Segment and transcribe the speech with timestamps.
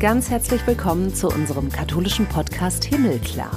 [0.00, 3.50] Ganz herzlich willkommen zu unserem katholischen Podcast Himmelklar.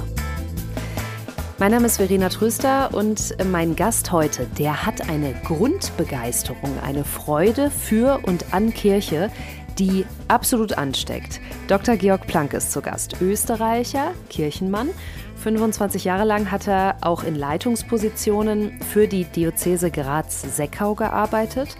[1.58, 7.70] Mein Name ist Verena Tröster und mein Gast heute, der hat eine Grundbegeisterung, eine Freude
[7.70, 9.30] für und an Kirche,
[9.78, 11.40] die absolut ansteckt.
[11.66, 11.96] Dr.
[11.96, 14.90] Georg Planck ist zu Gast, Österreicher, Kirchenmann.
[15.36, 21.74] 25 Jahre lang hat er auch in Leitungspositionen für die Diözese Graz-Seckau gearbeitet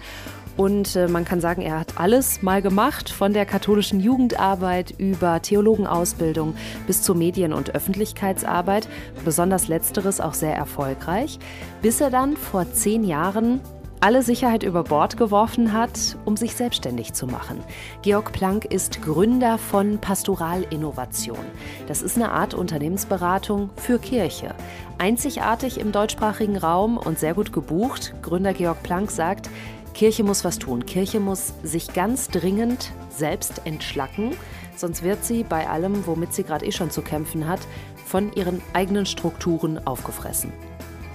[0.57, 5.41] und äh, man kann sagen, er hat alles mal gemacht, von der katholischen Jugendarbeit über
[5.41, 6.55] Theologenausbildung
[6.87, 8.87] bis zur Medien- und Öffentlichkeitsarbeit,
[9.23, 11.39] besonders letzteres auch sehr erfolgreich,
[11.81, 13.59] bis er dann vor zehn Jahren
[14.05, 17.63] alle Sicherheit über Bord geworfen hat, um sich selbstständig zu machen.
[18.03, 21.43] Georg Planck ist Gründer von Pastoral Innovation.
[21.87, 24.53] Das ist eine Art Unternehmensberatung für Kirche.
[24.99, 28.13] Einzigartig im deutschsprachigen Raum und sehr gut gebucht.
[28.21, 29.49] Gründer Georg Planck sagt,
[29.95, 30.85] Kirche muss was tun.
[30.85, 34.35] Kirche muss sich ganz dringend selbst entschlacken,
[34.75, 37.61] sonst wird sie bei allem, womit sie gerade eh schon zu kämpfen hat,
[38.05, 40.51] von ihren eigenen Strukturen aufgefressen.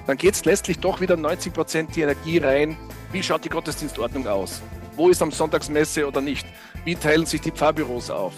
[0.06, 2.76] Dann geht es letztlich doch wieder 90 Prozent die Energie rein.
[3.12, 4.62] Wie schaut die Gottesdienstordnung aus?
[4.96, 6.46] Wo ist am Sonntagsmesse oder nicht?
[6.86, 8.32] Wie teilen sich die Pfarrbüros auf?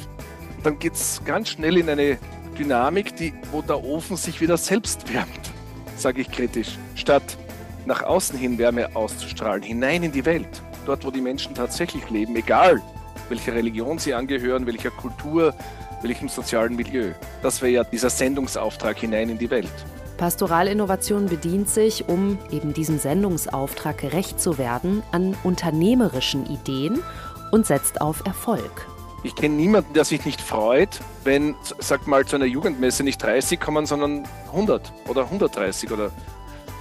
[0.65, 2.19] Dann geht es ganz schnell in eine
[2.59, 5.53] Dynamik, die, wo der Ofen sich wieder selbst wärmt,
[5.97, 7.39] sage ich kritisch, statt
[7.87, 12.37] nach außen hin Wärme auszustrahlen, hinein in die Welt, dort wo die Menschen tatsächlich leben,
[12.37, 12.81] egal
[13.29, 15.55] welcher Religion sie angehören, welcher Kultur,
[16.03, 17.13] welchem sozialen Milieu.
[17.43, 19.73] Das wäre ja dieser Sendungsauftrag hinein in die Welt.
[20.19, 27.03] Pastoralinnovation bedient sich, um eben diesem Sendungsauftrag gerecht zu werden, an unternehmerischen Ideen
[27.51, 28.87] und setzt auf Erfolg.
[29.25, 33.61] Ich kenne niemanden, der sich nicht freut, wenn, sag mal, zu einer Jugendmesse nicht 30
[33.61, 36.11] kommen, sondern 100 oder 130 oder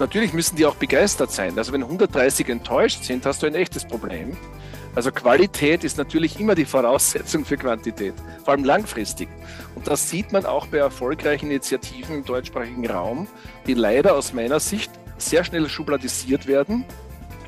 [0.02, 1.56] Natürlich müssen die auch begeistert sein.
[1.60, 4.36] Also wenn 130 enttäuscht sind, hast du ein echtes Problem.
[4.96, 9.30] Also Qualität ist natürlich immer die Voraussetzung für Quantität, vor allem langfristig.
[9.76, 13.28] Und das sieht man auch bei erfolgreichen Initiativen im deutschsprachigen Raum,
[13.68, 16.84] die leider aus meiner Sicht sehr schnell schubladisiert werden,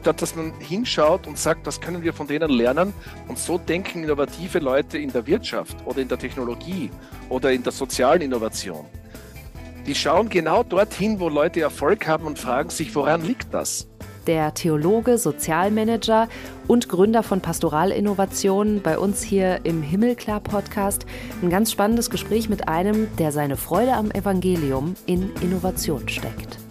[0.01, 2.93] statt dass man hinschaut und sagt, was können wir von denen lernen.
[3.27, 6.91] Und so denken innovative Leute in der Wirtschaft oder in der Technologie
[7.29, 8.85] oder in der sozialen Innovation.
[9.85, 13.87] Die schauen genau dorthin, wo Leute Erfolg haben und fragen sich, woran liegt das?
[14.27, 16.29] Der Theologe, Sozialmanager
[16.67, 21.05] und Gründer von Pastoralinnovationen bei uns hier im Himmelklar Podcast.
[21.41, 26.62] Ein ganz spannendes Gespräch mit einem, der seine Freude am Evangelium in Innovation steckt.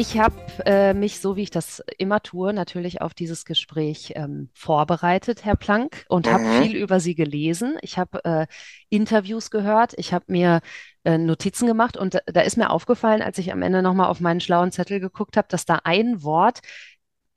[0.00, 0.34] Ich habe
[0.64, 5.56] äh, mich, so wie ich das immer tue, natürlich auf dieses Gespräch ähm, vorbereitet, Herr
[5.56, 6.30] Planck, und mhm.
[6.30, 7.76] habe viel über Sie gelesen.
[7.82, 8.46] Ich habe äh,
[8.88, 10.62] Interviews gehört, ich habe mir
[11.04, 14.20] äh, Notizen gemacht und da, da ist mir aufgefallen, als ich am Ende nochmal auf
[14.20, 16.60] meinen schlauen Zettel geguckt habe, dass da ein Wort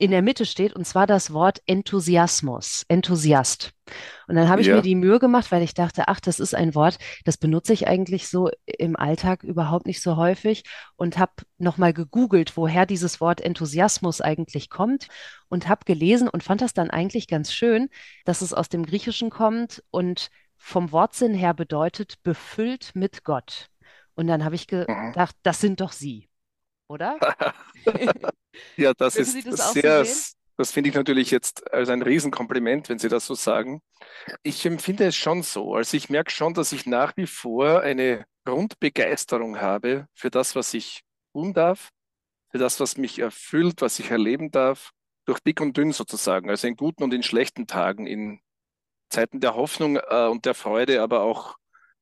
[0.04, 3.72] in der Mitte steht, und zwar das Wort Enthusiasmus, Enthusiast.
[4.28, 4.76] Und dann habe ich ja.
[4.76, 7.88] mir die Mühe gemacht, weil ich dachte, ach, das ist ein Wort, das benutze ich
[7.88, 10.64] eigentlich so im Alltag überhaupt nicht so häufig
[10.96, 15.08] und habe nochmal gegoogelt, woher dieses Wort Enthusiasmus eigentlich kommt
[15.48, 17.88] und habe gelesen und fand das dann eigentlich ganz schön,
[18.26, 20.28] dass es aus dem Griechischen kommt und
[20.58, 23.70] vom Wortsinn her bedeutet befüllt mit Gott.
[24.16, 24.84] Und dann habe ich mhm.
[24.86, 26.28] gedacht, das sind doch Sie,
[26.88, 27.18] oder?
[28.76, 32.98] Ja, das ist das sehr, so das finde ich natürlich jetzt als ein Riesenkompliment, wenn
[32.98, 33.82] Sie das so sagen.
[34.42, 35.74] Ich empfinde es schon so.
[35.74, 40.72] Also ich merke schon, dass ich nach wie vor eine Grundbegeisterung habe für das, was
[40.74, 41.02] ich
[41.32, 41.90] tun darf,
[42.50, 44.92] für das, was mich erfüllt, was ich erleben darf,
[45.24, 48.40] durch dick und dünn sozusagen, also in guten und in schlechten Tagen, in
[49.08, 51.56] Zeiten der Hoffnung äh, und der Freude, aber auch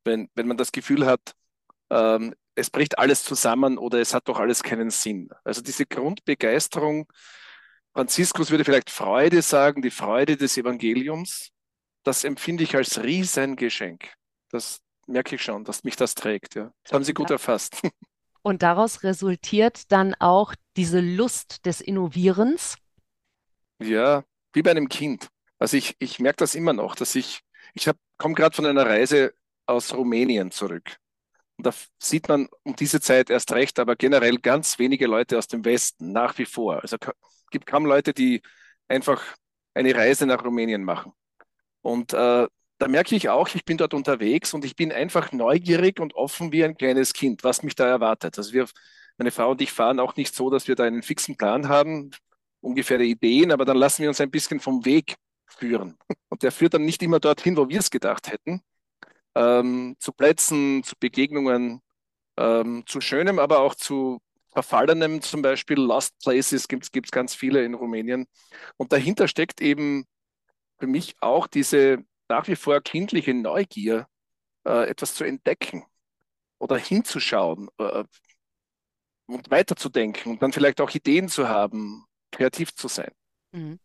[0.05, 1.21] wenn, wenn man das Gefühl hat,
[1.91, 5.31] ähm, es bricht alles zusammen oder es hat doch alles keinen Sinn.
[5.45, 7.07] Also diese Grundbegeisterung,
[7.93, 11.51] Franziskus würde vielleicht Freude sagen, die Freude des Evangeliums,
[12.03, 14.13] das empfinde ich als Riesengeschenk.
[14.51, 16.55] Das merke ich schon, dass mich das trägt.
[16.55, 16.73] Ja.
[16.85, 17.81] Das haben Sie gut erfasst.
[18.43, 22.77] Und daraus resultiert dann auch diese Lust des Innovierens?
[23.79, 25.29] Ja, wie bei einem Kind.
[25.59, 27.41] Also ich, ich merke das immer noch, dass ich,
[27.75, 27.89] ich
[28.19, 29.33] komme gerade von einer Reise
[29.67, 30.97] aus Rumänien zurück.
[31.57, 35.49] Und da sieht man um diese Zeit erst recht, aber generell ganz wenige Leute aus
[35.49, 36.81] dem Westen nach wie vor.
[36.83, 38.43] Also es gibt kaum Leute, die
[38.89, 39.23] einfach
[39.75, 41.13] eine Reise nach Rumänien machen.
[41.83, 42.47] Und äh,
[42.79, 46.53] da merke ich auch, ich bin dort unterwegs und ich bin einfach neugierig und offen
[46.53, 48.39] wie ein kleines Kind, was mich da erwartet.
[48.39, 48.67] Also wir,
[49.19, 52.11] meine Frau und ich fahren auch nicht so, dass wir da einen fixen Plan haben,
[52.61, 55.15] ungefähre Ideen, aber dann lassen wir uns ein bisschen vom Weg
[55.47, 55.97] führen.
[56.29, 58.63] Und der führt dann nicht immer dorthin, wo wir es gedacht hätten,
[59.35, 61.81] ähm, zu Plätzen, zu Begegnungen,
[62.37, 64.21] ähm, zu Schönem, aber auch zu
[64.53, 68.27] Verfallenem, zum Beispiel Lost Places gibt es ganz viele in Rumänien.
[68.77, 70.05] Und dahinter steckt eben
[70.79, 74.07] für mich auch diese nach wie vor kindliche Neugier,
[74.65, 75.85] äh, etwas zu entdecken
[76.59, 78.05] oder hinzuschauen äh,
[79.27, 83.13] und weiterzudenken und dann vielleicht auch Ideen zu haben, kreativ zu sein.
[83.53, 83.79] Mhm.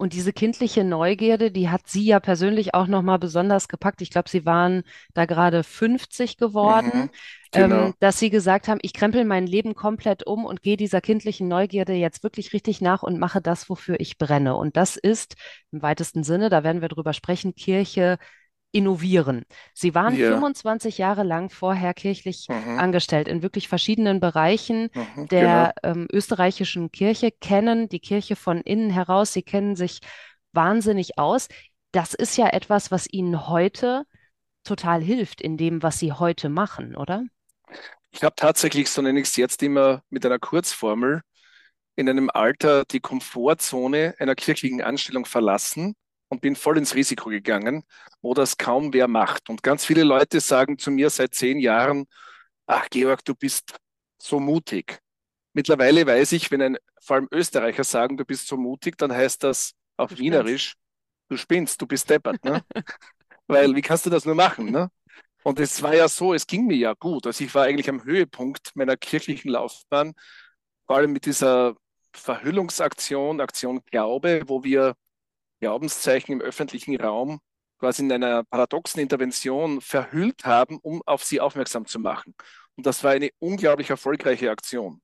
[0.00, 4.00] Und diese kindliche Neugierde, die hat sie ja persönlich auch nochmal besonders gepackt.
[4.00, 4.82] Ich glaube, sie waren
[5.12, 7.10] da gerade 50 geworden, mhm,
[7.52, 7.86] genau.
[7.88, 11.48] ähm, dass sie gesagt haben, ich krempel mein Leben komplett um und gehe dieser kindlichen
[11.48, 14.56] Neugierde jetzt wirklich richtig nach und mache das, wofür ich brenne.
[14.56, 15.36] Und das ist
[15.70, 18.16] im weitesten Sinne, da werden wir drüber sprechen, Kirche
[18.72, 19.44] innovieren.
[19.74, 20.30] Sie waren ja.
[20.30, 22.78] 25 Jahre lang vorher kirchlich mhm.
[22.78, 25.94] angestellt in wirklich verschiedenen Bereichen mhm, der genau.
[25.94, 30.00] ähm, österreichischen Kirche, kennen die Kirche von innen heraus, sie kennen sich
[30.52, 31.48] wahnsinnig aus.
[31.92, 34.04] Das ist ja etwas, was Ihnen heute
[34.62, 37.24] total hilft in dem, was Sie heute machen, oder?
[38.12, 41.22] Ich habe tatsächlich, so nenne ich es jetzt immer mit einer Kurzformel,
[41.96, 45.94] in einem Alter die Komfortzone einer kirchlichen Anstellung verlassen
[46.30, 47.82] und bin voll ins Risiko gegangen,
[48.22, 49.50] wo das kaum wer macht.
[49.50, 52.06] Und ganz viele Leute sagen zu mir seit zehn Jahren,
[52.66, 53.76] ach Georg, du bist
[54.22, 55.00] so mutig.
[55.52, 59.42] Mittlerweile weiß ich, wenn ein, vor allem Österreicher sagen, du bist so mutig, dann heißt
[59.42, 60.76] das auf du Wienerisch,
[61.28, 62.42] du spinnst, du bist deppert.
[62.44, 62.64] Ne?
[63.48, 64.70] Weil wie kannst du das nur machen?
[64.70, 64.88] Ne?
[65.42, 67.26] Und es war ja so, es ging mir ja gut.
[67.26, 70.14] Also ich war eigentlich am Höhepunkt meiner kirchlichen Laufbahn,
[70.86, 71.74] vor allem mit dieser
[72.12, 74.94] Verhüllungsaktion, Aktion Glaube, wo wir
[75.60, 77.40] Glaubenszeichen im öffentlichen Raum
[77.78, 82.34] quasi in einer paradoxen Intervention verhüllt haben, um auf sie aufmerksam zu machen.
[82.76, 85.00] Und das war eine unglaublich erfolgreiche Aktion.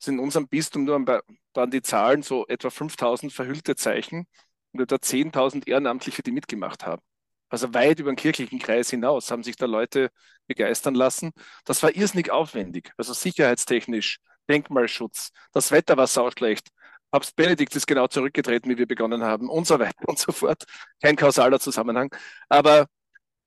[0.00, 4.26] Also in unserem Bistum nur waren die Zahlen so etwa 5000 verhüllte Zeichen
[4.72, 7.02] und etwa 10.000 Ehrenamtliche, die mitgemacht haben.
[7.48, 10.10] Also weit über den kirchlichen Kreis hinaus haben sich da Leute
[10.46, 11.32] begeistern lassen.
[11.64, 14.18] Das war irrsinnig aufwendig, also sicherheitstechnisch,
[14.48, 15.30] Denkmalschutz.
[15.52, 16.68] Das Wetter war sauschlecht.
[17.10, 20.64] Papst Benedikt ist genau zurückgetreten, wie wir begonnen haben und so weiter und so fort.
[21.02, 22.14] Kein kausaler Zusammenhang.
[22.48, 22.86] Aber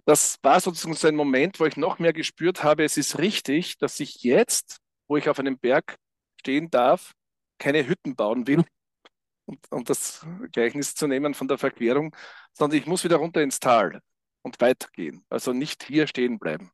[0.06, 3.78] das war sozusagen so ein Moment, wo ich noch mehr gespürt habe, es ist richtig,
[3.78, 4.78] dass ich jetzt,
[5.08, 5.98] wo ich auf einem Berg
[6.40, 7.13] stehen darf,
[7.60, 8.63] keine Hütten bauen will,
[9.46, 12.16] um, um das Gleichnis zu nehmen von der Verquerung,
[12.54, 14.02] sondern ich muss wieder runter ins Tal
[14.42, 15.24] und weitergehen.
[15.30, 16.72] Also nicht hier stehen bleiben.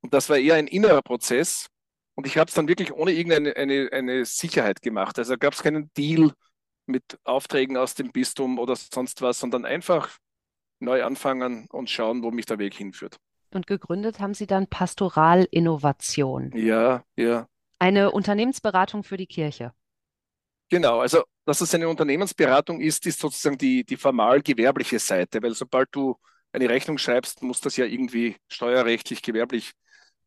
[0.00, 1.68] Und das war eher ein innerer Prozess,
[2.16, 5.18] und ich habe es dann wirklich ohne irgendeine eine, eine Sicherheit gemacht.
[5.18, 6.32] Also gab es keinen Deal
[6.86, 10.18] mit Aufträgen aus dem Bistum oder sonst was, sondern einfach
[10.80, 13.18] neu anfangen und schauen, wo mich der Weg hinführt.
[13.52, 16.52] Und gegründet haben Sie dann Pastoral Innovation.
[16.54, 17.46] Ja, ja.
[17.78, 19.72] Eine Unternehmensberatung für die Kirche.
[20.68, 25.54] Genau, also dass es eine Unternehmensberatung ist, ist sozusagen die, die formal gewerbliche Seite, weil
[25.54, 26.16] sobald du
[26.52, 29.72] eine Rechnung schreibst, muss das ja irgendwie steuerrechtlich, gewerblich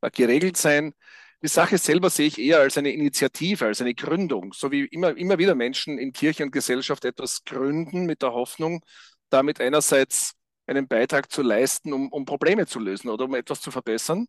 [0.01, 0.93] äh, geregelt sein.
[1.41, 5.15] Die Sache selber sehe ich eher als eine Initiative, als eine Gründung, so wie immer,
[5.15, 8.81] immer wieder Menschen in Kirche und Gesellschaft etwas gründen mit der Hoffnung,
[9.29, 10.33] damit einerseits
[10.67, 14.27] einen Beitrag zu leisten, um, um Probleme zu lösen oder um etwas zu verbessern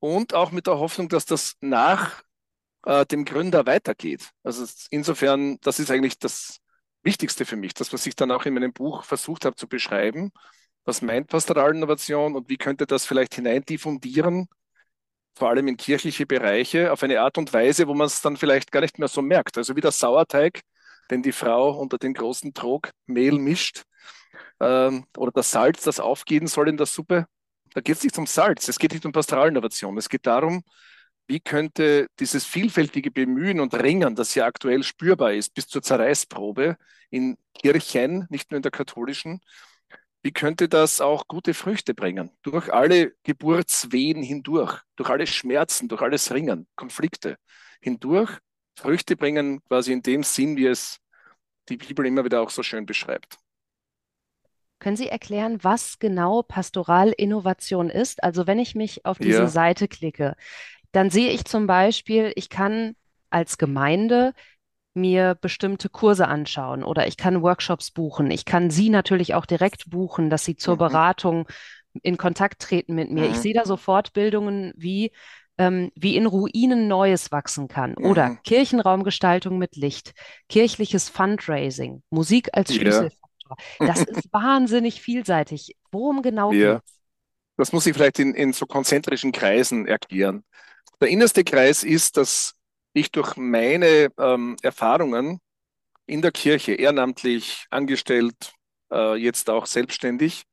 [0.00, 2.22] und auch mit der Hoffnung, dass das nach
[2.84, 4.30] äh, dem Gründer weitergeht.
[4.42, 6.58] Also insofern, das ist eigentlich das
[7.02, 10.32] Wichtigste für mich, das, was ich dann auch in meinem Buch versucht habe zu beschreiben.
[10.84, 14.48] Was meint Pastoralinnovation und wie könnte das vielleicht hinein diffundieren
[15.36, 18.72] vor allem in kirchliche Bereiche, auf eine Art und Weise, wo man es dann vielleicht
[18.72, 19.58] gar nicht mehr so merkt.
[19.58, 20.62] Also wie der Sauerteig,
[21.10, 23.84] den die Frau unter den großen Trog Mehl mischt,
[24.60, 27.26] ähm, oder das Salz, das aufgehen soll in der Suppe.
[27.74, 29.98] Da geht es nicht um Salz, es geht nicht um Pastoralinnovation.
[29.98, 30.62] Es geht darum,
[31.28, 36.76] wie könnte dieses vielfältige Bemühen und Ringen, das ja aktuell spürbar ist, bis zur Zerreißprobe
[37.10, 39.40] in Kirchen, nicht nur in der katholischen,
[40.26, 42.32] wie könnte das auch gute Früchte bringen?
[42.42, 47.36] Durch alle Geburtswehen hindurch, durch alle Schmerzen, durch alles Ringen, Konflikte
[47.80, 48.36] hindurch,
[48.76, 50.98] Früchte bringen quasi in dem Sinn, wie es
[51.68, 53.38] die Bibel immer wieder auch so schön beschreibt.
[54.80, 58.24] Können Sie erklären, was genau Pastoralinnovation ist?
[58.24, 59.46] Also wenn ich mich auf diese ja.
[59.46, 60.34] Seite klicke,
[60.90, 62.96] dann sehe ich zum Beispiel, ich kann
[63.30, 64.32] als Gemeinde
[64.96, 68.30] mir bestimmte Kurse anschauen oder ich kann Workshops buchen.
[68.30, 70.78] Ich kann Sie natürlich auch direkt buchen, dass Sie zur mhm.
[70.78, 71.48] Beratung
[72.02, 73.24] in Kontakt treten mit mir.
[73.24, 73.30] Mhm.
[73.30, 75.12] Ich sehe da so Fortbildungen wie
[75.58, 78.04] ähm, wie in Ruinen Neues wachsen kann mhm.
[78.04, 80.12] oder Kirchenraumgestaltung mit Licht,
[80.48, 83.56] kirchliches Fundraising, Musik als Schlüsselfaktor.
[83.80, 83.86] Ja.
[83.86, 85.76] Das ist wahnsinnig vielseitig.
[85.90, 86.74] Worum genau ja.
[86.74, 86.96] geht's?
[87.56, 90.44] Das muss ich vielleicht in, in so konzentrischen Kreisen erklären.
[91.00, 92.54] Der innerste Kreis ist, dass
[92.96, 95.40] ich durch meine ähm, Erfahrungen
[96.06, 98.52] in der Kirche, ehrenamtlich angestellt,
[98.92, 100.44] äh, jetzt auch selbstständig,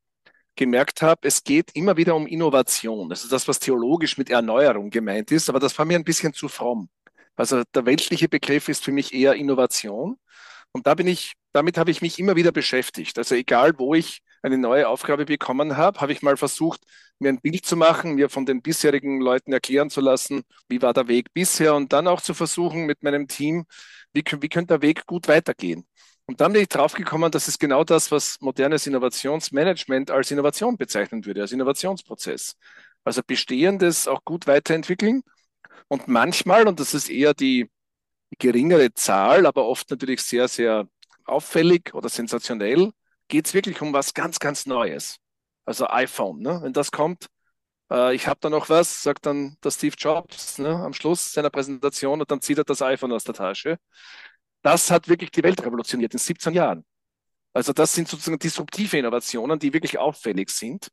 [0.55, 3.09] gemerkt habe, es geht immer wieder um Innovation.
[3.09, 6.33] Das ist das, was theologisch mit Erneuerung gemeint ist, aber das war mir ein bisschen
[6.33, 6.89] zu fromm.
[7.35, 10.17] Also der weltliche Begriff ist für mich eher Innovation.
[10.71, 13.17] Und da bin ich, damit habe ich mich immer wieder beschäftigt.
[13.17, 16.81] Also egal, wo ich eine neue Aufgabe bekommen habe, habe ich mal versucht,
[17.19, 20.93] mir ein Bild zu machen, mir von den bisherigen Leuten erklären zu lassen, wie war
[20.93, 23.65] der Weg bisher und dann auch zu versuchen mit meinem Team,
[24.13, 25.87] wie, wie könnte der Weg gut weitergehen.
[26.25, 31.25] Und dann bin ich draufgekommen, dass es genau das, was modernes Innovationsmanagement als Innovation bezeichnen
[31.25, 32.55] würde, als Innovationsprozess.
[33.03, 35.23] Also Bestehendes auch gut weiterentwickeln.
[35.87, 37.69] Und manchmal, und das ist eher die
[38.39, 40.87] geringere Zahl, aber oft natürlich sehr, sehr
[41.25, 42.91] auffällig oder sensationell,
[43.33, 45.17] geht es wirklich um was ganz, ganz Neues.
[45.65, 46.59] Also iPhone, ne?
[46.61, 47.27] wenn das kommt,
[47.89, 50.69] äh, ich habe da noch was, sagt dann der Steve Jobs ne?
[50.69, 53.77] am Schluss seiner Präsentation und dann zieht er das iPhone aus der Tasche.
[54.61, 56.85] Das hat wirklich die Welt revolutioniert in 17 Jahren.
[57.53, 60.89] Also das sind sozusagen disruptive Innovationen, die wirklich auffällig sind.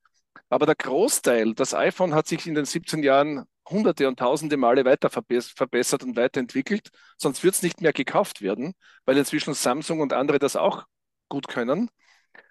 [0.49, 4.87] Aber der Großteil, das iPhone hat sich in den 17 Jahren hunderte und tausende Male
[4.87, 6.89] weiter verbessert und weiterentwickelt.
[7.19, 8.73] Sonst wird es nicht mehr gekauft werden,
[9.05, 10.87] weil inzwischen Samsung und andere das auch
[11.29, 11.91] gut können.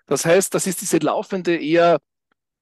[0.08, 2.00] Das heißt, das ist diese laufende, eher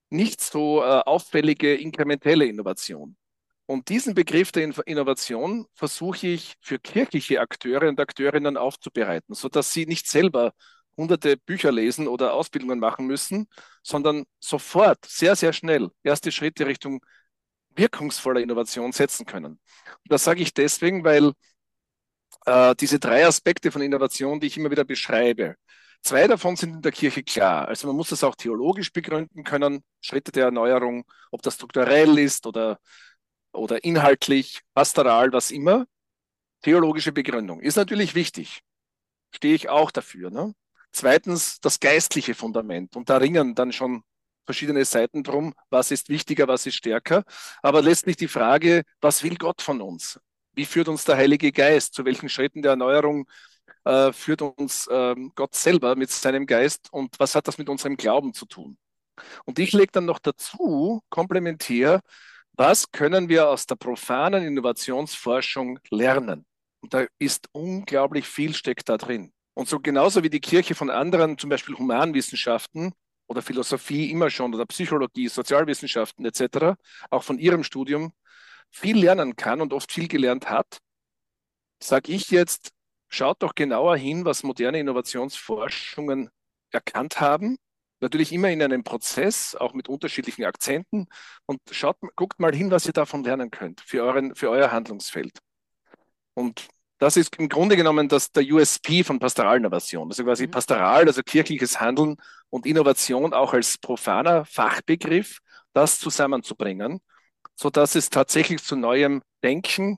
[0.10, 3.18] nicht so äh, auffällige inkrementelle Innovation.
[3.66, 9.86] Und diesen Begriff der Innovation versuche ich für kirchliche Akteure und Akteurinnen aufzubereiten, sodass sie
[9.86, 10.54] nicht selber
[10.96, 13.48] hunderte Bücher lesen oder Ausbildungen machen müssen,
[13.84, 17.02] sondern sofort, sehr, sehr schnell erste Schritte Richtung
[17.76, 19.54] wirkungsvoller Innovation setzen können.
[19.54, 19.60] Und
[20.12, 21.34] das sage ich deswegen, weil
[22.46, 25.56] äh, diese drei Aspekte von Innovation, die ich immer wieder beschreibe,
[26.02, 27.68] zwei davon sind in der Kirche klar.
[27.68, 32.48] Also man muss das auch theologisch begründen können, Schritte der Erneuerung, ob das strukturell ist
[32.48, 32.80] oder
[33.58, 35.86] oder inhaltlich, pastoral, was immer.
[36.62, 38.62] Theologische Begründung ist natürlich wichtig.
[39.34, 40.30] Stehe ich auch dafür.
[40.30, 40.54] Ne?
[40.92, 42.96] Zweitens das geistliche Fundament.
[42.96, 44.04] Und da ringen dann schon
[44.46, 47.24] verschiedene Seiten drum, was ist wichtiger, was ist stärker.
[47.62, 50.20] Aber letztlich die Frage, was will Gott von uns?
[50.54, 51.94] Wie führt uns der Heilige Geist?
[51.94, 53.28] Zu welchen Schritten der Erneuerung
[53.86, 56.90] äh, führt uns äh, Gott selber mit seinem Geist?
[56.92, 58.78] Und was hat das mit unserem Glauben zu tun?
[59.46, 62.02] Und ich lege dann noch dazu, komplementär,
[62.54, 66.46] was können wir aus der profanen Innovationsforschung lernen?
[66.82, 69.32] Und da ist unglaublich viel steckt da drin.
[69.54, 72.94] Und so genauso wie die Kirche von anderen, zum Beispiel Humanwissenschaften
[73.28, 76.76] oder Philosophie immer schon oder Psychologie, Sozialwissenschaften etc.,
[77.10, 78.14] auch von ihrem Studium
[78.70, 80.80] viel lernen kann und oft viel gelernt hat,
[81.82, 82.72] sage ich jetzt,
[83.10, 86.30] schaut doch genauer hin, was moderne Innovationsforschungen
[86.72, 87.58] erkannt haben
[88.00, 91.08] Natürlich immer in einem Prozess, auch mit unterschiedlichen Akzenten.
[91.46, 95.40] Und schaut, guckt mal hin, was ihr davon lernen könnt für, euren, für euer Handlungsfeld.
[96.36, 96.68] Und
[97.00, 100.10] das ist im Grunde genommen das, der USP von Pastoralinnovation.
[100.10, 100.52] Also quasi mhm.
[100.52, 102.18] Pastoral, also kirchliches Handeln
[102.50, 105.40] und Innovation auch als profaner Fachbegriff,
[105.74, 107.00] das zusammenzubringen,
[107.56, 109.98] sodass es tatsächlich zu neuem Denken,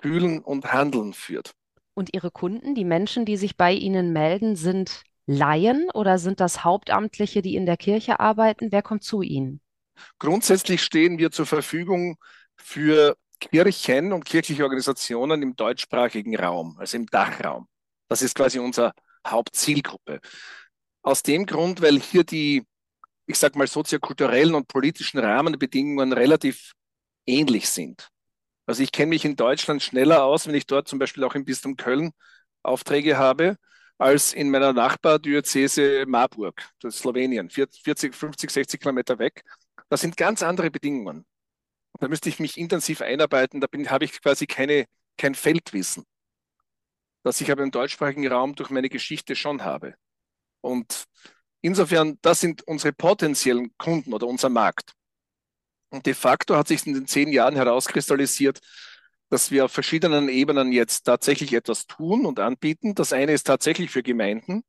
[0.00, 1.52] Fühlen und Handeln führt.
[1.98, 6.62] Und Ihre Kunden, die Menschen, die sich bei Ihnen melden, sind Laien oder sind das
[6.62, 8.70] Hauptamtliche, die in der Kirche arbeiten?
[8.70, 9.62] Wer kommt zu Ihnen?
[10.18, 12.18] Grundsätzlich stehen wir zur Verfügung
[12.54, 17.66] für Kirchen und kirchliche Organisationen im deutschsprachigen Raum, also im Dachraum.
[18.08, 18.92] Das ist quasi unsere
[19.26, 20.20] Hauptzielgruppe.
[21.00, 22.62] Aus dem Grund, weil hier die,
[23.26, 26.72] ich sage mal, soziokulturellen und politischen Rahmenbedingungen relativ
[27.24, 28.10] ähnlich sind.
[28.66, 31.44] Also ich kenne mich in Deutschland schneller aus, wenn ich dort zum Beispiel auch im
[31.44, 32.12] Bistum Köln
[32.62, 33.56] Aufträge habe,
[33.98, 39.42] als in meiner Nachbardiözese Marburg, das ist Slowenien, 40, 50, 60 Kilometer weg.
[39.88, 41.24] Das sind ganz andere Bedingungen.
[42.00, 46.04] Da müsste ich mich intensiv einarbeiten, da habe ich quasi keine, kein Feldwissen,
[47.22, 49.94] das ich aber im deutschsprachigen Raum durch meine Geschichte schon habe.
[50.60, 51.06] Und
[51.62, 54.92] insofern, das sind unsere potenziellen Kunden oder unser Markt.
[55.96, 58.60] Und de facto hat sich in den zehn Jahren herauskristallisiert,
[59.30, 62.94] dass wir auf verschiedenen Ebenen jetzt tatsächlich etwas tun und anbieten.
[62.94, 64.62] Das eine ist tatsächlich für Gemeinden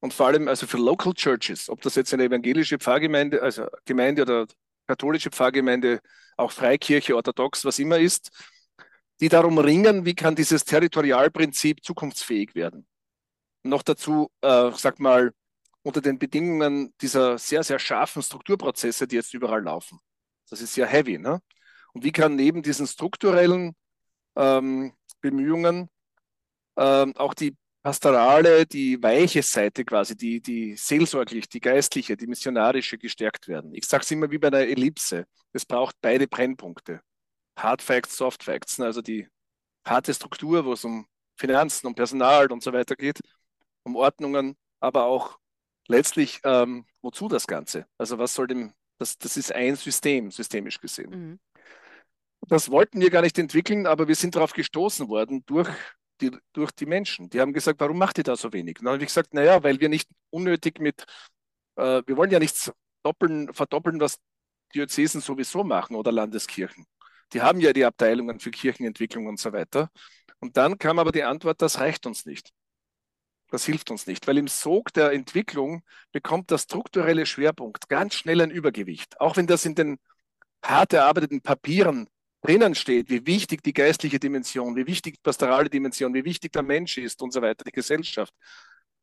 [0.00, 4.22] und vor allem also für Local Churches, ob das jetzt eine evangelische Pfarrgemeinde, also Gemeinde
[4.22, 4.46] oder
[4.88, 6.00] katholische Pfarrgemeinde,
[6.36, 8.30] auch Freikirche, orthodox, was immer ist,
[9.20, 12.88] die darum ringen, wie kann dieses Territorialprinzip zukunftsfähig werden.
[13.64, 15.32] noch dazu, äh, sag mal,
[15.82, 20.00] unter den Bedingungen dieser sehr, sehr scharfen Strukturprozesse, die jetzt überall laufen.
[20.50, 21.18] Das ist sehr heavy.
[21.18, 21.40] Ne?
[21.92, 23.74] Und wie kann neben diesen strukturellen
[24.36, 25.90] ähm, Bemühungen
[26.76, 32.98] ähm, auch die pastorale, die weiche Seite quasi, die, die seelsorglich, die geistliche, die missionarische
[32.98, 33.74] gestärkt werden.
[33.74, 35.26] Ich sage es immer wie bei einer Ellipse.
[35.52, 37.00] Es braucht beide Brennpunkte.
[37.56, 38.86] Hard Facts, Soft Facts, ne?
[38.86, 39.26] also die
[39.84, 43.20] harte Struktur, wo es um Finanzen, um Personal und so weiter geht,
[43.84, 45.38] um Ordnungen, aber auch
[45.88, 47.86] letztlich, ähm, wozu das Ganze?
[47.96, 51.10] Also was soll dem, das, das ist ein System, systemisch gesehen.
[51.10, 51.38] Mhm.
[52.48, 55.68] Das wollten wir gar nicht entwickeln, aber wir sind darauf gestoßen worden durch
[56.20, 57.30] die, durch die Menschen.
[57.30, 58.78] Die haben gesagt, warum macht ihr da so wenig?
[58.78, 61.04] Und dann habe ich gesagt, naja, weil wir nicht unnötig mit,
[61.76, 64.18] äh, wir wollen ja nichts doppeln, verdoppeln, was
[64.74, 66.86] Diözesen sowieso machen oder Landeskirchen.
[67.32, 69.90] Die haben ja die Abteilungen für Kirchenentwicklung und so weiter.
[70.40, 72.50] Und dann kam aber die Antwort, das reicht uns nicht.
[73.50, 78.40] Das hilft uns nicht, weil im Sog der Entwicklung bekommt der strukturelle Schwerpunkt ganz schnell
[78.42, 79.20] ein Übergewicht.
[79.20, 79.98] Auch wenn das in den
[80.62, 82.08] hart erarbeiteten Papieren
[82.42, 86.62] drinnen steht, wie wichtig die geistliche Dimension, wie wichtig die pastorale Dimension, wie wichtig der
[86.62, 88.32] Mensch ist und so weiter, die Gesellschaft,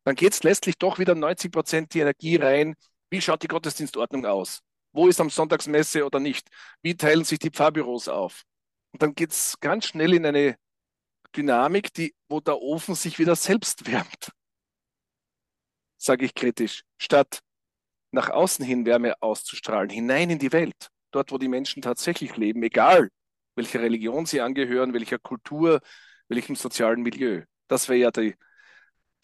[0.04, 2.76] dann geht es letztlich doch wieder 90 Prozent die Energie rein.
[3.10, 4.60] Wie schaut die Gottesdienstordnung aus?
[4.92, 6.48] Wo ist am Sonntagsmesse oder nicht?
[6.82, 8.44] Wie teilen sich die Pfarrbüros auf?
[8.92, 10.56] Und dann geht es ganz schnell in eine
[11.36, 14.30] Dynamik, die, wo der Ofen sich wieder selbst wärmt,
[15.96, 17.40] sage ich kritisch, statt
[18.10, 22.62] nach außen hin Wärme auszustrahlen, hinein in die Welt, dort, wo die Menschen tatsächlich leben,
[22.62, 23.10] egal
[23.56, 25.80] welcher Religion sie angehören, welcher Kultur,
[26.28, 27.42] welchem sozialen Milieu.
[27.68, 28.34] Das wäre ja die,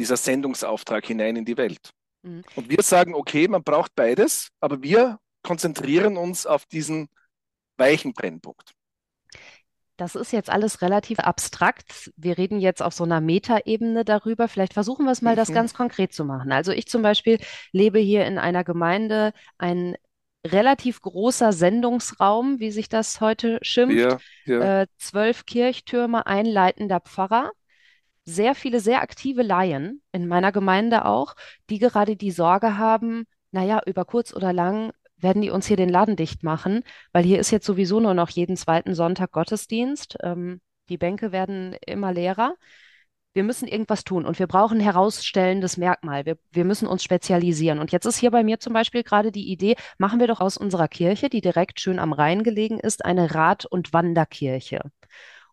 [0.01, 1.91] dieser Sendungsauftrag hinein in die Welt.
[2.23, 2.43] Mhm.
[2.57, 7.09] Und wir sagen, okay, man braucht beides, aber wir konzentrieren uns auf diesen
[7.77, 8.73] weichen Brennpunkt.
[9.97, 12.11] Das ist jetzt alles relativ abstrakt.
[12.17, 14.49] Wir reden jetzt auf so einer Metaebene darüber.
[14.49, 15.37] Vielleicht versuchen wir es mal, mhm.
[15.37, 16.51] das ganz konkret zu machen.
[16.51, 17.39] Also ich zum Beispiel
[17.73, 19.97] lebe hier in einer Gemeinde, ein
[20.47, 23.97] relativ großer Sendungsraum, wie sich das heute schimpft.
[23.97, 24.83] Ja, ja.
[24.83, 27.53] Äh, zwölf Kirchtürme, ein leitender Pfarrer.
[28.25, 31.35] Sehr viele sehr aktive Laien in meiner Gemeinde auch,
[31.71, 34.93] die gerade die Sorge haben, naja, über kurz oder lang
[35.23, 38.31] werden die uns hier den Laden dicht machen, weil hier ist jetzt sowieso nur noch
[38.31, 40.19] jeden zweiten Sonntag Gottesdienst.
[40.23, 42.55] Ähm, die Bänke werden immer leerer.
[43.35, 46.27] Wir müssen irgendwas tun und wir brauchen herausstellendes Merkmal.
[46.27, 47.79] Wir, wir müssen uns spezialisieren.
[47.79, 50.59] Und jetzt ist hier bei mir zum Beispiel gerade die Idee, machen wir doch aus
[50.59, 54.91] unserer Kirche, die direkt schön am Rhein gelegen ist, eine Rad- und Wanderkirche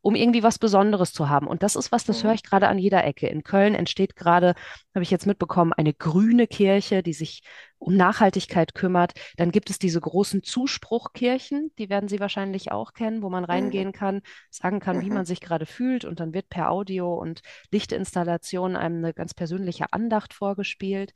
[0.02, 1.48] um irgendwie was Besonderes zu haben.
[1.48, 3.28] Und das ist was, das höre ich gerade an jeder Ecke.
[3.28, 4.56] In Köln entsteht gerade,
[4.96, 7.44] habe ich jetzt mitbekommen, eine grüne Kirche, die sich
[7.80, 9.14] um Nachhaltigkeit kümmert.
[9.38, 13.50] Dann gibt es diese großen Zuspruchkirchen, die werden Sie wahrscheinlich auch kennen, wo man mhm.
[13.50, 15.26] reingehen kann, sagen kann, wie man mhm.
[15.26, 20.34] sich gerade fühlt und dann wird per Audio und Lichtinstallation einem eine ganz persönliche Andacht
[20.34, 21.14] vorgespielt.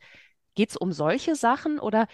[0.55, 2.07] Geht es um solche Sachen oder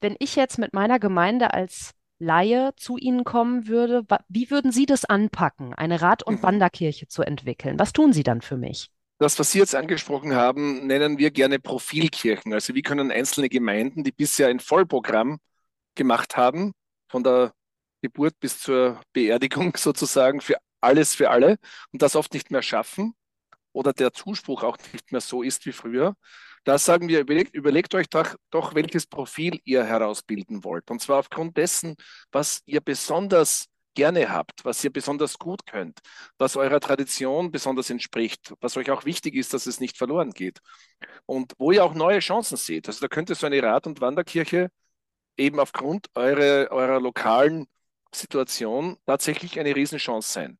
[0.00, 4.86] wenn ich jetzt mit meiner Gemeinde als Laie zu Ihnen kommen würde, wie würden Sie
[4.86, 6.42] das anpacken, eine Rad- und mhm.
[6.44, 7.78] Wanderkirche zu entwickeln?
[7.78, 8.90] Was tun Sie dann für mich?
[9.22, 12.52] Das, was Sie jetzt angesprochen haben, nennen wir gerne Profilkirchen.
[12.52, 15.38] Also wie können einzelne Gemeinden, die bisher ein Vollprogramm
[15.94, 16.72] gemacht haben,
[17.08, 17.52] von der
[18.00, 21.58] Geburt bis zur Beerdigung sozusagen für alles für alle
[21.92, 23.14] und das oft nicht mehr schaffen
[23.70, 26.16] oder der Zuspruch auch nicht mehr so ist wie früher,
[26.64, 30.90] da sagen wir, überlegt, überlegt euch doch, doch, welches Profil ihr herausbilden wollt.
[30.90, 31.94] Und zwar aufgrund dessen,
[32.32, 36.00] was ihr besonders gerne habt, was ihr besonders gut könnt,
[36.38, 40.60] was eurer Tradition besonders entspricht, was euch auch wichtig ist, dass es nicht verloren geht.
[41.26, 42.88] Und wo ihr auch neue Chancen seht.
[42.88, 44.70] Also da könnte so eine Rad- und Wanderkirche
[45.36, 47.66] eben aufgrund eure, eurer lokalen
[48.14, 50.58] Situation tatsächlich eine Riesenchance sein.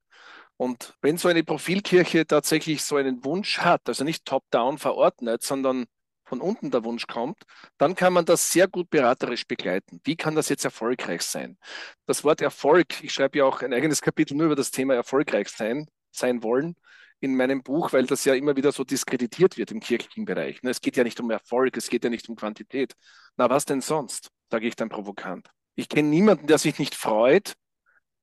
[0.57, 5.87] Und wenn so eine Profilkirche tatsächlich so einen Wunsch hat, also nicht top-down verordnet, sondern
[6.33, 7.43] von unten der Wunsch kommt,
[7.77, 10.01] dann kann man das sehr gut beraterisch begleiten.
[10.03, 11.59] Wie kann das jetzt erfolgreich sein?
[12.07, 15.51] Das Wort Erfolg, ich schreibe ja auch ein eigenes Kapitel nur über das Thema erfolgreich
[15.51, 16.75] sein, sein wollen
[17.21, 20.63] in meinem Buch, weil das ja immer wieder so diskreditiert wird im kirchlichen Bereich.
[20.63, 22.95] Ne, es geht ja nicht um Erfolg, es geht ja nicht um Quantität.
[23.37, 25.51] Na, was denn sonst, sage ich dann provokant.
[25.75, 27.53] Ich kenne niemanden, der sich nicht freut,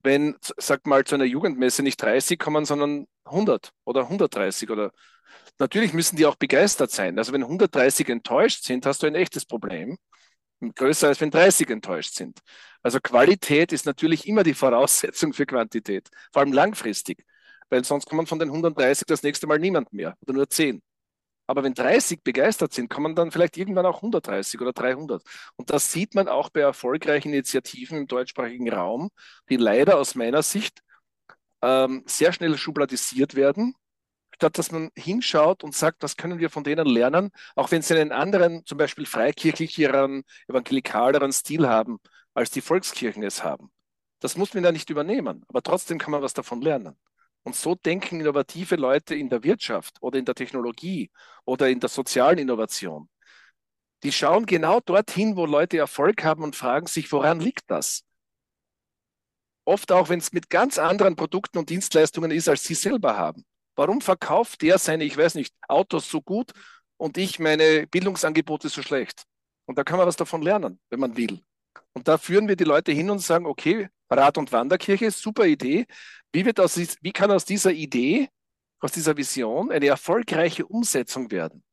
[0.02, 4.93] wenn, sag mal, zu einer Jugendmesse nicht 30 kommen, sondern 100 oder 130 oder
[5.60, 7.17] natürlich müssen die auch begeistert sein.
[7.17, 9.98] Also wenn 130 enttäuscht sind, hast du ein echtes Problem.
[10.76, 12.39] Größer als wenn 30 enttäuscht sind.
[12.82, 17.24] Also Qualität ist natürlich immer die Voraussetzung für Quantität, vor allem langfristig,
[17.69, 20.82] weil sonst kommen von den 130 das nächste Mal niemand mehr oder nur 10.
[21.48, 25.24] Aber wenn 30 begeistert sind, kommen dann vielleicht irgendwann auch 130 oder 300.
[25.56, 29.10] Und das sieht man auch bei erfolgreichen Initiativen im deutschsprachigen Raum,
[29.50, 30.82] die leider aus meiner Sicht
[31.63, 33.74] ähm, sehr schnell schubladisiert werden,
[34.39, 37.99] statt dass man hinschaut und sagt, was können wir von denen lernen, auch wenn sie
[37.99, 41.99] einen anderen, zum Beispiel freikirchlicheren, evangelikaleren Stil haben,
[42.34, 43.69] als die Volkskirchen es haben.
[44.21, 46.97] Das muss man ja nicht übernehmen, aber trotzdem kann man was davon lernen.
[47.43, 51.12] Und so denken innovative Leute in der Wirtschaft oder in der Technologie
[51.43, 53.10] oder in der sozialen Innovation.
[54.04, 58.06] Die schauen genau dorthin, wo Leute Erfolg haben und fragen sich, woran liegt das?
[59.65, 63.43] Oft auch, wenn es mit ganz anderen Produkten und Dienstleistungen ist, als sie selber haben.
[63.80, 66.52] Warum verkauft der seine, ich weiß nicht, Autos so gut
[66.98, 69.24] und ich meine Bildungsangebote so schlecht?
[69.65, 71.39] Und da kann man was davon lernen, wenn man will.
[71.94, 75.86] Und da führen wir die Leute hin und sagen, okay, Rad- und Wanderkirche, super Idee.
[76.34, 78.28] Wie, wird aus, wie kann aus dieser Idee
[78.82, 81.63] aus dieser Vision eine erfolgreiche Umsetzung werden.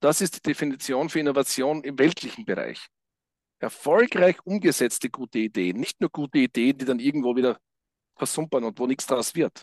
[0.00, 2.84] Das ist die Definition für Innovation im weltlichen Bereich.
[3.60, 7.60] Erfolgreich umgesetzte gute Ideen, nicht nur gute Ideen, die dann irgendwo wieder
[8.16, 9.62] versumpern und wo nichts daraus wird.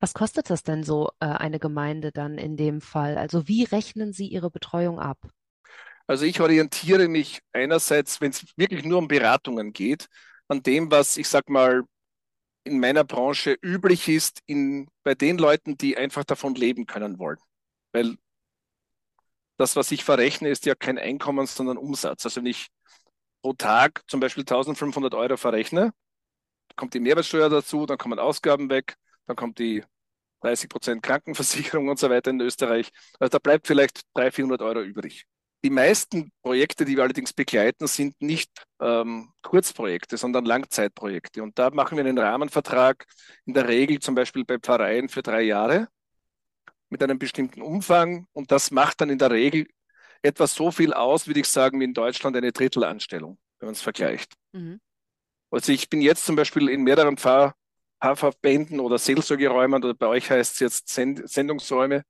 [0.00, 3.18] Was kostet das denn so, äh, eine Gemeinde dann in dem Fall?
[3.18, 5.18] Also wie rechnen Sie Ihre Betreuung ab?
[6.06, 10.08] Also ich orientiere mich einerseits, wenn es wirklich nur um Beratungen geht,
[10.48, 11.82] an dem, was ich sag mal
[12.64, 17.38] in meiner Branche üblich ist, in, bei den Leuten, die einfach davon leben können wollen.
[17.92, 18.16] Weil
[19.56, 22.24] das, was ich verrechne, ist ja kein Einkommen, sondern Umsatz.
[22.24, 22.68] Also wenn ich
[23.42, 25.92] pro Tag zum Beispiel 1500 Euro verrechne,
[26.76, 28.94] kommt die Mehrwertsteuer dazu, dann kommen Ausgaben weg,
[29.28, 29.84] dann kommt die
[30.40, 32.90] 30 Prozent Krankenversicherung und so weiter in Österreich.
[33.20, 35.24] Also da bleibt vielleicht 300, 400 Euro übrig.
[35.64, 41.42] Die meisten Projekte, die wir allerdings begleiten, sind nicht ähm, Kurzprojekte, sondern Langzeitprojekte.
[41.42, 43.06] Und da machen wir einen Rahmenvertrag,
[43.44, 45.88] in der Regel zum Beispiel bei Pfarreien für drei Jahre
[46.90, 48.28] mit einem bestimmten Umfang.
[48.32, 49.66] Und das macht dann in der Regel
[50.22, 53.82] etwa so viel aus, würde ich sagen, wie in Deutschland eine Drittelanstellung, wenn man es
[53.82, 54.34] vergleicht.
[54.52, 54.80] Mhm.
[55.50, 57.56] Also ich bin jetzt zum Beispiel in mehreren Pfarr
[58.00, 62.04] Pfarrverbänden oder Seelsorgeräumen oder bei euch heißt es jetzt Send Sendungsräume.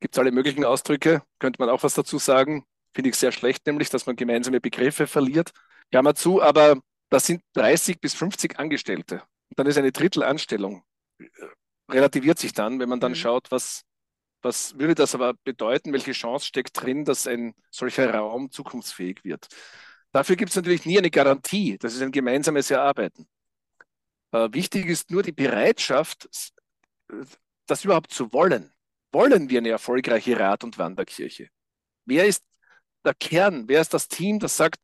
[0.00, 2.64] Gibt es alle möglichen Ausdrücke, könnte man auch was dazu sagen.
[2.94, 5.52] Finde ich sehr schlecht, nämlich, dass man gemeinsame Begriffe verliert.
[5.90, 9.22] Klammer zu, aber das sind 30 bis 50 Angestellte.
[9.50, 10.82] Und dann ist eine Drittelanstellung.
[11.18, 11.24] Äh,
[11.90, 13.16] relativiert sich dann, wenn man dann mhm.
[13.16, 13.82] schaut, was,
[14.42, 19.48] was würde das aber bedeuten, welche Chance steckt drin, dass ein solcher Raum zukunftsfähig wird.
[20.12, 21.78] Dafür gibt es natürlich nie eine Garantie.
[21.78, 23.26] Das ist ein gemeinsames Erarbeiten.
[24.32, 26.28] Äh, wichtig ist nur die Bereitschaft,
[27.66, 28.72] das überhaupt zu wollen.
[29.12, 31.48] Wollen wir eine erfolgreiche Rad- und Wanderkirche?
[32.04, 32.44] Wer ist
[33.04, 33.68] der Kern?
[33.68, 34.80] Wer ist das Team, das sagt,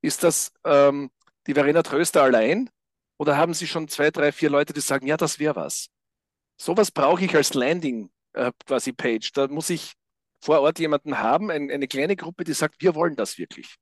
[0.00, 1.10] ist das ähm,
[1.46, 2.70] die Verena Tröster allein?
[3.18, 5.88] Oder haben Sie schon zwei, drei, vier Leute, die sagen, ja, das wäre was?
[6.58, 9.32] Sowas brauche ich als Landing äh, quasi Page.
[9.32, 9.94] Da muss ich
[10.40, 13.76] vor Ort jemanden haben, ein, eine kleine Gruppe, die sagt, wir wollen das wirklich.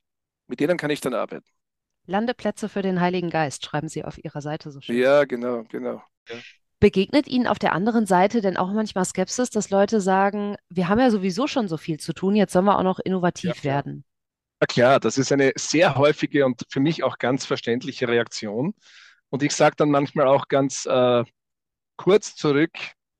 [0.46, 1.48] Mit denen kann ich dann arbeiten.
[2.06, 4.96] Landeplätze für den Heiligen Geist, schreiben Sie auf Ihrer Seite so schön.
[4.96, 6.02] Ja, genau, genau.
[6.28, 6.36] Ja.
[6.80, 11.00] Begegnet Ihnen auf der anderen Seite denn auch manchmal Skepsis, dass Leute sagen, wir haben
[11.00, 14.04] ja sowieso schon so viel zu tun, jetzt sollen wir auch noch innovativ ja, werden?
[14.60, 18.74] Ja klar, das ist eine sehr häufige und für mich auch ganz verständliche Reaktion.
[19.30, 21.24] Und ich sage dann manchmal auch ganz äh,
[21.96, 22.72] kurz zurück,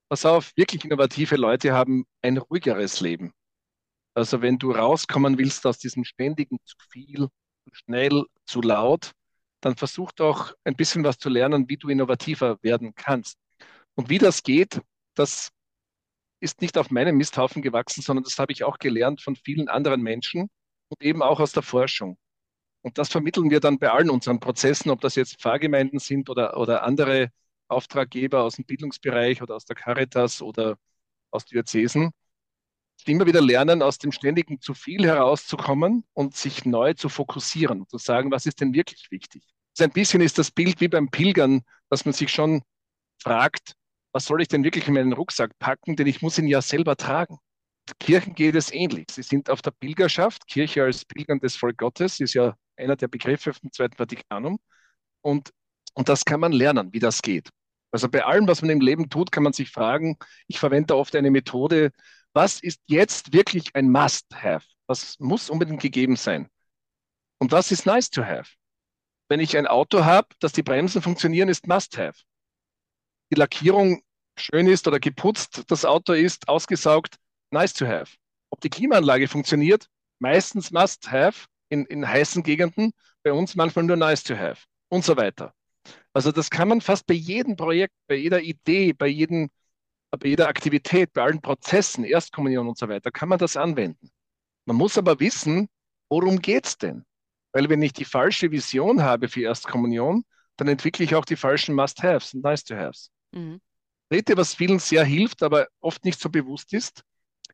[0.09, 3.33] pass auf, wirklich innovative Leute haben ein ruhigeres Leben.
[4.15, 7.29] Also wenn du rauskommen willst aus diesem ständigen zu viel,
[7.73, 9.13] schnell, zu laut,
[9.61, 13.39] dann versuch doch ein bisschen was zu lernen, wie du innovativer werden kannst.
[13.95, 14.81] Und wie das geht,
[15.15, 15.51] das
[16.41, 20.03] ist nicht auf meinem Misthaufen gewachsen, sondern das habe ich auch gelernt von vielen anderen
[20.03, 20.51] Menschen
[20.89, 22.19] und eben auch aus der Forschung.
[22.83, 26.59] Und das vermitteln wir dann bei allen unseren Prozessen, ob das jetzt Pfarrgemeinden sind oder,
[26.59, 27.31] oder andere
[27.69, 30.77] Auftraggeber aus dem Bildungsbereich oder aus der Caritas oder
[31.31, 32.11] aus Diözesen.
[33.07, 37.91] Immer wieder lernen, aus dem ständigen zu viel herauszukommen und sich neu zu fokussieren und
[37.91, 39.43] zu sagen, was ist denn wirklich wichtig.
[39.75, 42.63] So ein bisschen ist das Bild wie beim Pilgern, dass man sich schon
[43.23, 43.75] fragt,
[44.13, 46.97] was soll ich denn wirklich in meinen Rucksack packen, denn ich muss ihn ja selber
[46.97, 47.39] tragen.
[48.01, 49.09] Kirchen geht es ähnlich.
[49.11, 50.47] Sie sind auf der Pilgerschaft.
[50.47, 54.59] Kirche als pilgerndes Volk Gottes ist ja einer der Begriffe vom Zweiten Vatikanum.
[55.21, 55.51] Und,
[55.95, 57.51] und das kann man lernen, wie das geht.
[57.91, 60.17] Also bei allem, was man im Leben tut, kann man sich fragen,
[60.49, 61.93] ich verwende oft eine Methode,
[62.35, 64.67] was ist jetzt wirklich ein Must-Have?
[64.87, 66.49] Was muss unbedingt gegeben sein?
[67.39, 68.51] Und was ist nice to have?
[69.29, 72.19] Wenn ich ein Auto habe, dass die Bremsen funktionieren, ist Must-Have
[73.35, 74.03] die Lackierung
[74.39, 77.17] schön ist oder geputzt, das Auto ist ausgesaugt,
[77.51, 78.17] nice to have.
[78.51, 82.93] Ob die Klimaanlage funktioniert, meistens must have in, in heißen Gegenden,
[83.23, 85.53] bei uns manchmal nur nice to have und so weiter.
[86.13, 89.51] Also das kann man fast bei jedem Projekt, bei jeder Idee, bei, jedem,
[90.17, 94.11] bei jeder Aktivität, bei allen Prozessen, Erstkommunion und so weiter, kann man das anwenden.
[94.67, 95.69] Man muss aber wissen,
[96.09, 97.05] worum geht es denn?
[97.53, 100.25] Weil wenn ich die falsche Vision habe für Erstkommunion,
[100.57, 103.11] dann entwickle ich auch die falschen Must-Haves und Nice-to-Haves.
[103.33, 103.61] Mhm.
[104.09, 107.03] Dritte, was vielen sehr hilft, aber oft nicht so bewusst ist,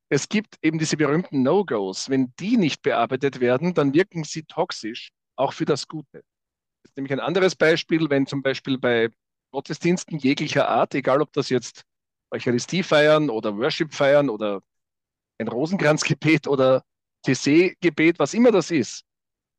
[0.08, 2.10] es gibt eben diese berühmten No-Gos.
[2.10, 6.22] Wenn die nicht bearbeitet werden, dann wirken sie toxisch, auch für das Gute.
[6.82, 9.10] Das ist nämlich ein anderes Beispiel, wenn zum Beispiel bei
[9.52, 11.84] Gottesdiensten jeglicher Art, egal ob das jetzt
[12.30, 14.62] Eucharistie feiern oder Worship feiern oder
[15.38, 16.84] ein Rosenkranzgebet oder
[17.24, 19.04] CC-Gebet, was immer das ist.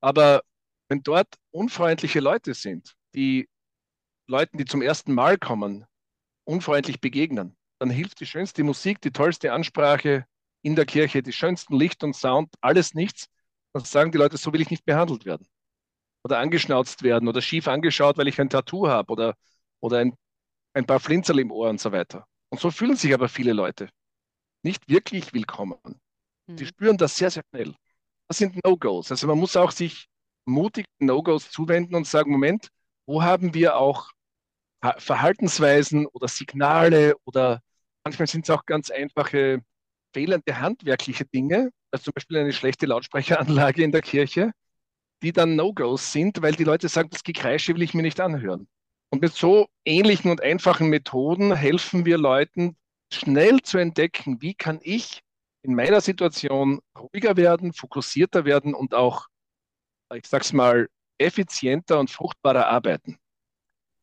[0.02, 0.42] Aber
[0.90, 3.50] wenn dort unfreundliche Leute sind, die
[4.28, 5.86] Leuten, die zum ersten Mal kommen,
[6.46, 10.26] unfreundlich begegnen, dann hilft die schönste Musik, die tollste Ansprache
[10.64, 13.28] in der Kirche, die schönsten Licht und Sound, alles nichts.
[13.74, 15.48] Dann sagen die Leute, so will ich nicht behandelt werden.
[16.24, 19.36] Oder angeschnauzt werden oder schief angeschaut, weil ich ein Tattoo habe oder,
[19.80, 20.16] oder ein,
[20.74, 22.28] ein paar Flinzerl im Ohr und so weiter.
[22.52, 23.90] Und so fühlen sich aber viele Leute
[24.64, 25.78] nicht wirklich willkommen.
[26.60, 26.68] Die Mhm.
[26.68, 27.76] spüren das sehr, sehr schnell.
[28.30, 29.12] Das sind No-Gos.
[29.12, 30.08] Also man muss auch sich
[30.46, 32.70] mutig No-Gos zuwenden und sagen, Moment,
[33.08, 34.12] wo haben wir auch
[34.84, 37.62] Ha- Verhaltensweisen oder Signale oder
[38.06, 39.62] manchmal sind es auch ganz einfache
[40.14, 44.52] fehlende handwerkliche Dinge, also zum Beispiel eine schlechte Lautsprecheranlage in der Kirche,
[45.24, 48.68] die dann No-Gos sind, weil die Leute sagen, das Gekreische will ich mir nicht anhören.
[49.12, 52.78] Und mit so ähnlichen und einfachen Methoden helfen wir Leuten
[53.14, 55.22] schnell zu entdecken, wie kann ich
[55.64, 59.28] in meiner Situation ruhiger werden, fokussierter werden und auch,
[60.14, 63.18] ich sag's mal, effizienter und fruchtbarer arbeiten.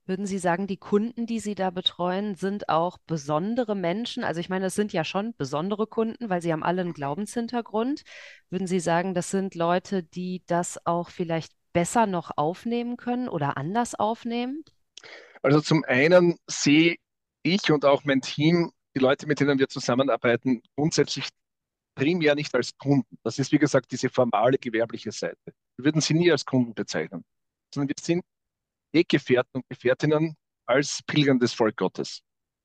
[0.04, 4.24] Würden Sie sagen, die Kunden, die Sie da betreuen, sind auch besondere Menschen?
[4.24, 8.04] Also ich meine, es sind ja schon besondere Kunden, weil sie haben alle einen Glaubenshintergrund.
[8.48, 13.58] Würden Sie sagen, das sind Leute, die das auch vielleicht besser noch aufnehmen können oder
[13.58, 14.64] anders aufnehmen?
[15.42, 16.96] Also zum einen sehe
[17.42, 21.28] ich und auch mein Team, die Leute, mit denen wir zusammenarbeiten, grundsätzlich
[21.94, 23.18] primär nicht als Kunden.
[23.22, 25.52] Das ist, wie gesagt, diese formale gewerbliche Seite.
[25.76, 27.24] Wir würden sie nie als Kunden bezeichnen,
[27.74, 28.24] sondern wir sind
[28.92, 32.22] Weggefährten und Gefährtinnen als pilgerndes Volk Gottes.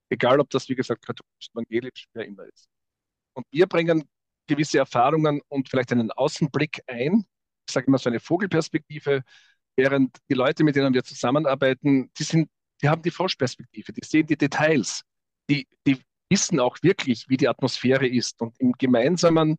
[0.09, 2.67] Egal, ob das, wie gesagt, katholisch, evangelisch, wer immer ist.
[3.33, 4.03] Und wir bringen
[4.47, 7.25] gewisse Erfahrungen und vielleicht einen Außenblick ein.
[7.67, 9.23] Ich sage immer so eine Vogelperspektive,
[9.75, 12.49] während die Leute, mit denen wir zusammenarbeiten, die sind,
[12.83, 15.03] die haben die Froschperspektive, die sehen die Details,
[15.49, 18.41] die, die wissen auch wirklich, wie die Atmosphäre ist.
[18.41, 19.57] Und im gemeinsamen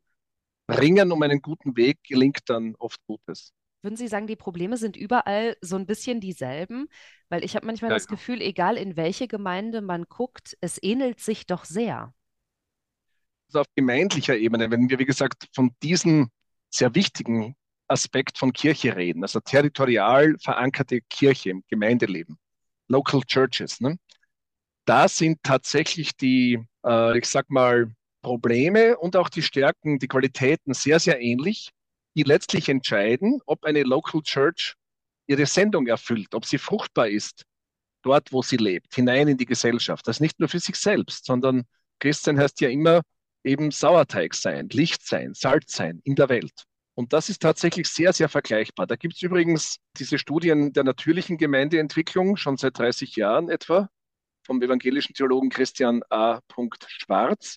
[0.71, 3.53] Ringen um einen guten Weg gelingt dann oft Gutes.
[3.83, 6.89] Würden Sie sagen, die Probleme sind überall so ein bisschen dieselben?
[7.29, 11.21] Weil ich habe manchmal Ja, das Gefühl, egal in welche Gemeinde man guckt, es ähnelt
[11.21, 12.15] sich doch sehr.
[13.49, 16.31] also auf gemeindlicher Ebene, wenn wir, wie gesagt, von diesem
[16.71, 17.55] sehr wichtigen
[17.89, 22.39] Aspekt von Kirche reden, also territorial verankerte Kirche im Gemeindeleben,
[22.88, 23.99] Local Churches, ne?
[24.85, 30.75] Da sind tatsächlich die, äh, ich sag mal, Probleme und auch die Stärken, die Qualitäten
[30.75, 31.70] sehr, sehr ähnlich,
[32.16, 34.75] die letztlich entscheiden, ob eine Local Church
[35.27, 37.44] ihre Sendung erfüllt, ob sie fruchtbar ist,
[38.03, 40.07] dort, wo sie lebt, hinein in die Gesellschaft.
[40.07, 41.64] Das ist nicht nur für sich selbst, sondern
[41.99, 43.03] Christsein heißt ja immer
[43.42, 46.64] eben Sauerteig sein, Licht sein, Salz sein in der Welt.
[46.95, 48.87] Und das ist tatsächlich sehr, sehr vergleichbar.
[48.87, 53.89] Da gibt es übrigens diese Studien der natürlichen Gemeindeentwicklung schon seit 30 Jahren etwa
[54.45, 56.41] vom evangelischen Theologen Christian A.
[56.87, 57.57] Schwarz,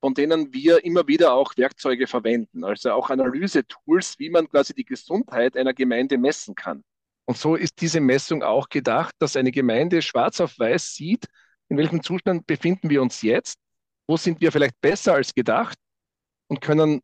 [0.00, 4.84] von denen wir immer wieder auch Werkzeuge verwenden, also auch Analyse-Tools, wie man quasi die
[4.84, 6.82] Gesundheit einer Gemeinde messen kann.
[7.26, 11.26] Und so ist diese Messung auch gedacht, dass eine Gemeinde schwarz auf weiß sieht,
[11.68, 13.58] in welchem Zustand befinden wir uns jetzt,
[14.08, 15.78] wo sind wir vielleicht besser als gedacht
[16.48, 17.00] und können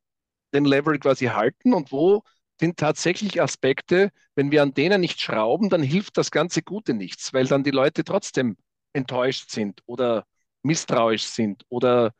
[0.56, 2.22] den Level quasi halten und wo
[2.60, 7.32] sind tatsächlich Aspekte, wenn wir an denen nicht schrauben, dann hilft das ganze Gute nichts,
[7.34, 8.56] weil dann die Leute trotzdem
[8.94, 10.26] enttäuscht sind oder
[10.62, 12.12] misstrauisch sind oder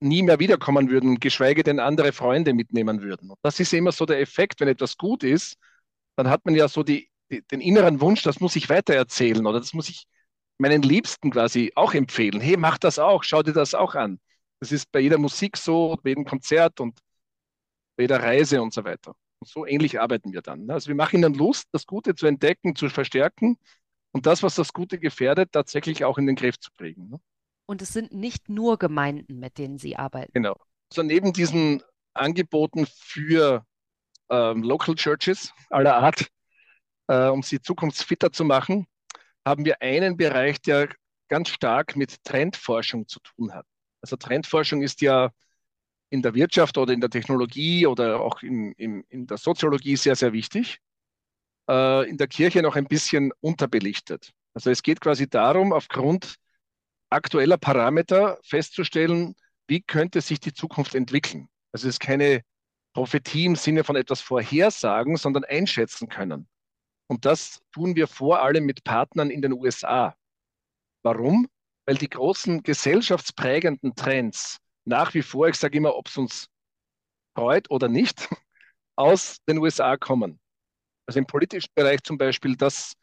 [0.00, 3.30] nie mehr wiederkommen würden, geschweige denn andere Freunde mitnehmen würden.
[3.30, 5.56] Und das ist immer so der Effekt, wenn etwas gut ist,
[6.16, 9.60] dann hat man ja so die, die, den inneren Wunsch, das muss ich weitererzählen oder
[9.60, 10.06] das muss ich
[10.58, 12.40] meinen Liebsten quasi auch empfehlen.
[12.40, 14.20] Hey, mach das auch, schau dir das auch an.
[14.60, 16.98] Das ist bei jeder Musik so, bei jedem Konzert und
[17.96, 19.14] bei jeder Reise und so weiter.
[19.40, 20.70] Und so ähnlich arbeiten wir dann.
[20.70, 23.58] Also wir machen ihnen Lust, das Gute zu entdecken, zu verstärken
[24.12, 27.10] und das, was das Gute gefährdet, tatsächlich auch in den Griff zu kriegen.
[27.10, 27.20] Ne?
[27.66, 30.32] Und es sind nicht nur Gemeinden, mit denen Sie arbeiten.
[30.32, 30.56] Genau.
[30.92, 33.64] So neben diesen Angeboten für
[34.30, 36.28] ähm, Local Churches aller Art,
[37.08, 38.86] äh, um sie zukunftsfitter zu machen,
[39.44, 40.88] haben wir einen Bereich, der
[41.28, 43.66] ganz stark mit Trendforschung zu tun hat.
[44.00, 45.30] Also Trendforschung ist ja
[46.14, 50.14] in der Wirtschaft oder in der Technologie oder auch in, in, in der Soziologie sehr,
[50.14, 50.78] sehr wichtig.
[51.68, 54.32] Äh, in der Kirche noch ein bisschen unterbelichtet.
[54.54, 56.36] Also es geht quasi darum, aufgrund
[57.10, 59.34] aktueller Parameter festzustellen,
[59.66, 61.48] wie könnte sich die Zukunft entwickeln.
[61.72, 62.42] Also es ist keine
[62.92, 66.46] Prophetie im Sinne von etwas vorhersagen, sondern einschätzen können.
[67.08, 70.14] Und das tun wir vor allem mit Partnern in den USA.
[71.02, 71.48] Warum?
[71.86, 76.48] Weil die großen gesellschaftsprägenden Trends nach wie vor, ich sage immer, ob es uns
[77.36, 78.28] freut oder nicht,
[78.96, 80.38] aus den USA kommen.
[81.06, 82.94] Also im politischen Bereich zum Beispiel, dass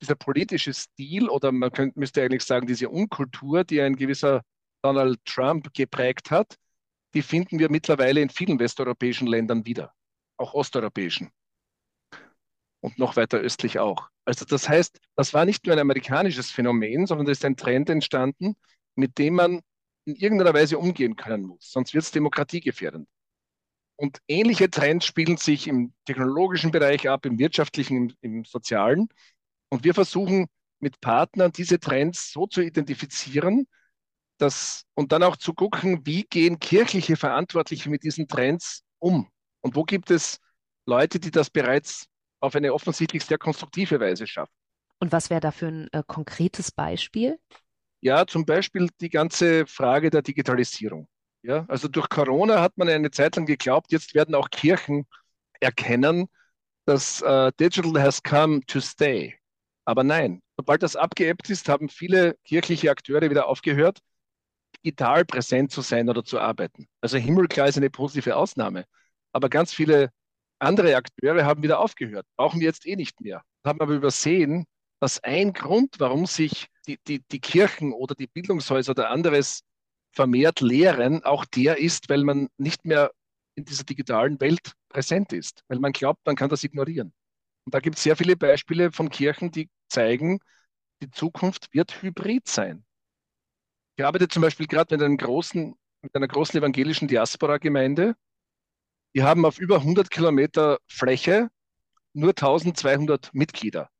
[0.00, 4.42] dieser politische Stil oder man könnte, müsste eigentlich sagen, diese Unkultur, die ein gewisser
[4.82, 6.56] Donald Trump geprägt hat,
[7.14, 9.92] die finden wir mittlerweile in vielen westeuropäischen Ländern wieder,
[10.38, 11.30] auch osteuropäischen
[12.80, 14.08] und noch weiter östlich auch.
[14.24, 17.90] Also das heißt, das war nicht nur ein amerikanisches Phänomen, sondern es ist ein Trend
[17.90, 18.56] entstanden,
[18.94, 19.60] mit dem man
[20.10, 23.08] in irgendeiner Weise umgehen können muss, sonst wird es demokratiegefährdend.
[23.96, 29.08] Und ähnliche Trends spielen sich im technologischen Bereich ab, im wirtschaftlichen, im, im sozialen.
[29.68, 30.46] Und wir versuchen
[30.78, 33.66] mit Partnern diese Trends so zu identifizieren,
[34.38, 39.28] das, und dann auch zu gucken, wie gehen kirchliche Verantwortliche mit diesen Trends um?
[39.60, 40.38] Und wo gibt es
[40.86, 42.06] Leute, die das bereits
[42.40, 44.54] auf eine offensichtlich sehr konstruktive Weise schaffen?
[44.98, 47.38] Und was wäre da für ein äh, konkretes Beispiel?
[48.00, 51.08] Ja, zum Beispiel die ganze Frage der Digitalisierung.
[51.42, 55.06] Ja, also durch Corona hat man eine Zeit lang geglaubt, jetzt werden auch Kirchen
[55.60, 56.28] erkennen,
[56.86, 59.34] dass äh, Digital has come to stay.
[59.84, 64.00] Aber nein, sobald das abgeebbt ist, haben viele kirchliche Akteure wieder aufgehört,
[64.84, 66.88] digital präsent zu sein oder zu arbeiten.
[67.00, 68.84] Also Himmelklar ist eine positive Ausnahme.
[69.32, 70.10] Aber ganz viele
[70.58, 72.26] andere Akteure haben wieder aufgehört.
[72.36, 73.42] Brauchen wir jetzt eh nicht mehr.
[73.64, 74.66] Haben aber übersehen,
[75.00, 79.62] dass ein Grund, warum sich die, die, die Kirchen oder die Bildungshäuser oder anderes
[80.12, 83.12] vermehrt lehren, auch der ist, weil man nicht mehr
[83.54, 87.12] in dieser digitalen Welt präsent ist, weil man glaubt, man kann das ignorieren.
[87.64, 90.40] Und da gibt es sehr viele Beispiele von Kirchen, die zeigen,
[91.02, 92.84] die Zukunft wird hybrid sein.
[93.96, 98.14] Ich arbeite zum Beispiel gerade mit, mit einer großen evangelischen Diaspora-Gemeinde.
[99.14, 101.50] Die haben auf über 100 Kilometer Fläche
[102.12, 103.90] nur 1200 Mitglieder.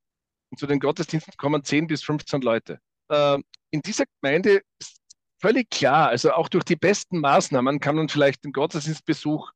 [0.50, 2.80] Und zu den Gottesdiensten kommen 10 bis 15 Leute.
[3.10, 5.00] Ähm, in dieser Gemeinde ist
[5.38, 9.52] völlig klar, also auch durch die besten Maßnahmen kann man vielleicht den Gottesdienstbesuch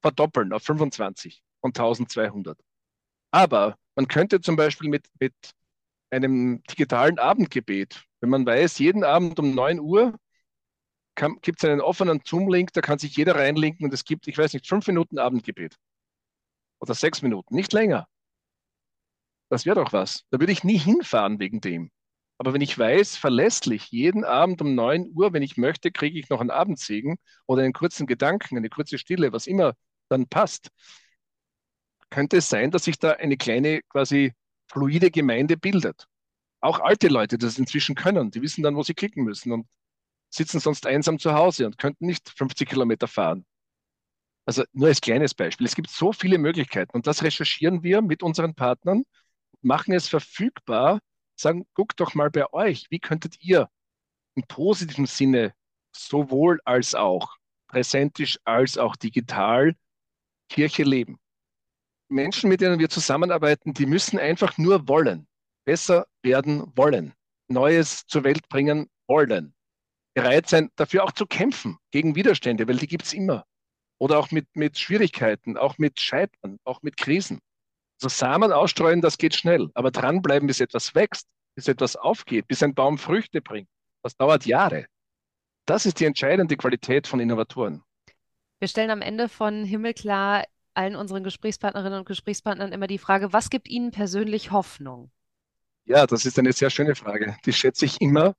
[0.00, 2.58] verdoppeln auf 25 von 1200.
[3.30, 5.34] Aber man könnte zum Beispiel mit, mit
[6.10, 10.14] einem digitalen Abendgebet, wenn man weiß, jeden Abend um 9 Uhr
[11.42, 14.52] gibt es einen offenen Zoom-Link, da kann sich jeder reinlinken und es gibt, ich weiß
[14.52, 15.76] nicht, fünf Minuten Abendgebet.
[16.80, 18.06] Oder sechs Minuten, nicht länger.
[19.50, 20.24] Das wäre doch was.
[20.30, 21.90] Da würde ich nie hinfahren wegen dem.
[22.38, 26.28] Aber wenn ich weiß, verlässlich, jeden Abend um 9 Uhr, wenn ich möchte, kriege ich
[26.28, 29.74] noch einen Abendsegen oder einen kurzen Gedanken, eine kurze Stille, was immer
[30.08, 30.70] dann passt,
[32.10, 34.32] könnte es sein, dass sich da eine kleine quasi
[34.66, 36.06] fluide Gemeinde bildet.
[36.60, 39.68] Auch alte Leute, die das inzwischen können, die wissen dann, wo sie klicken müssen und
[40.30, 43.46] sitzen sonst einsam zu Hause und könnten nicht 50 Kilometer fahren.
[44.46, 45.66] Also nur als kleines Beispiel.
[45.66, 49.04] Es gibt so viele Möglichkeiten und das recherchieren wir mit unseren Partnern,
[49.62, 51.00] machen es verfügbar,
[51.36, 53.68] sagen, guckt doch mal bei euch, wie könntet ihr
[54.34, 55.54] im positiven Sinne
[55.92, 57.36] sowohl als auch
[57.68, 59.74] präsentisch als auch digital
[60.48, 61.18] Kirche leben.
[62.08, 65.28] Menschen, mit denen wir zusammenarbeiten, die müssen einfach nur wollen,
[65.66, 67.12] besser werden wollen,
[67.48, 69.54] Neues zur Welt bringen wollen,
[70.14, 73.44] bereit sein, dafür auch zu kämpfen gegen Widerstände, weil die gibt es immer.
[73.98, 77.40] Oder auch mit, mit Schwierigkeiten, auch mit Scheitern, auch mit Krisen.
[78.00, 82.62] Also Samen ausstreuen, das geht schnell, aber dranbleiben, bis etwas wächst, bis etwas aufgeht, bis
[82.62, 83.68] ein Baum Früchte bringt,
[84.02, 84.86] das dauert Jahre.
[85.66, 87.82] Das ist die entscheidende Qualität von Innovatoren.
[88.60, 93.50] Wir stellen am Ende von Himmelklar allen unseren Gesprächspartnerinnen und Gesprächspartnern immer die Frage, was
[93.50, 95.10] gibt Ihnen persönlich Hoffnung?
[95.84, 97.36] Ja, das ist eine sehr schöne Frage.
[97.44, 98.34] Die schätze ich immer.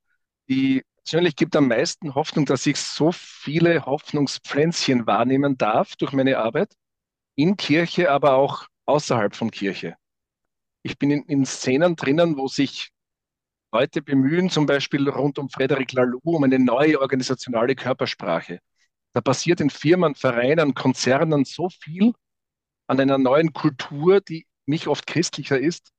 [0.47, 6.37] Die persönlich gibt am meisten Hoffnung, dass ich so viele Hoffnungspflänzchen wahrnehmen darf durch meine
[6.37, 6.73] Arbeit
[7.35, 9.95] in Kirche, aber auch außerhalb von Kirche.
[10.83, 12.89] Ich bin in, in Szenen drinnen, wo sich
[13.71, 18.59] Leute bemühen, zum Beispiel rund um Frederic Laloux, um eine neue organisationale Körpersprache.
[19.13, 22.13] Da passiert in Firmen, Vereinen, Konzernen so viel
[22.87, 25.91] an einer neuen Kultur, die nicht oft christlicher ist,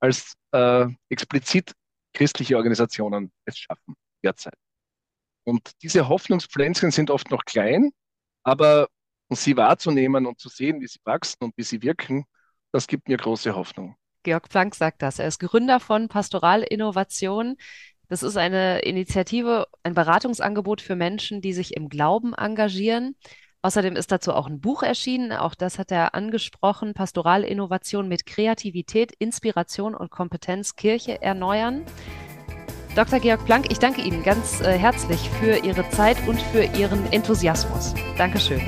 [0.00, 1.72] als äh, explizit
[2.12, 4.58] christliche Organisationen es schaffen derzeit.
[5.44, 7.90] Und diese Hoffnungspflänzchen sind oft noch klein,
[8.42, 8.88] aber
[9.36, 12.24] sie wahrzunehmen und zu sehen, wie sie wachsen und wie sie wirken,
[12.72, 13.96] das gibt mir große Hoffnung.
[14.22, 15.18] Georg Planck sagt das.
[15.18, 17.56] Er ist Gründer von Pastoral Innovation.
[18.08, 23.16] Das ist eine Initiative, ein Beratungsangebot für Menschen, die sich im Glauben engagieren.
[23.60, 28.24] Außerdem ist dazu auch ein Buch erschienen, auch das hat er angesprochen, Pastoral Innovation mit
[28.24, 31.84] Kreativität, Inspiration und Kompetenz Kirche erneuern.
[32.94, 33.18] Dr.
[33.18, 37.94] Georg Planck, ich danke Ihnen ganz äh, herzlich für Ihre Zeit und für Ihren Enthusiasmus.
[38.16, 38.60] Dankeschön.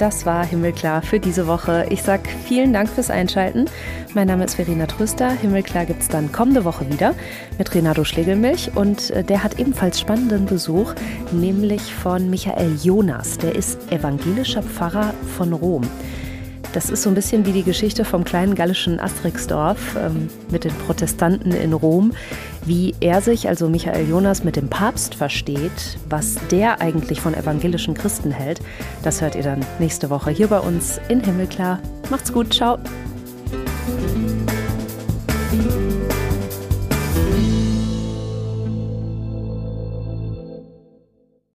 [0.00, 1.86] Das war Himmelklar für diese Woche.
[1.90, 3.66] Ich sage vielen Dank fürs Einschalten.
[4.14, 5.30] Mein Name ist Verena Tröster.
[5.30, 7.14] Himmelklar gibt es dann kommende Woche wieder
[7.58, 10.94] mit Renato Schlegelmilch und äh, der hat ebenfalls spannenden Besuch,
[11.32, 13.36] nämlich von Michael Jonas.
[13.36, 15.82] Der ist evangelischer Pfarrer von Rom.
[16.72, 20.74] Das ist so ein bisschen wie die Geschichte vom kleinen gallischen Asterixdorf ähm, mit den
[20.86, 22.12] Protestanten in Rom,
[22.64, 27.94] wie er sich, also Michael Jonas, mit dem Papst versteht, was der eigentlich von evangelischen
[27.94, 28.60] Christen hält.
[29.02, 31.80] Das hört ihr dann nächste Woche hier bei uns in Himmelklar.
[32.10, 32.78] Macht's gut, ciao.